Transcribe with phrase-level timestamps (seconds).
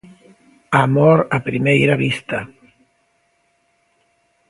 [0.85, 2.39] Amor a primeira vista.